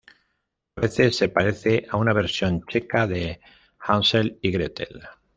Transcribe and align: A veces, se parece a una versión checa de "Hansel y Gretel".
A 0.77 0.81
veces, 0.81 1.15
se 1.15 1.29
parece 1.29 1.85
a 1.91 1.97
una 1.97 2.11
versión 2.11 2.63
checa 2.67 3.05
de 3.05 3.39
"Hansel 3.77 4.39
y 4.41 4.49
Gretel". 4.49 5.03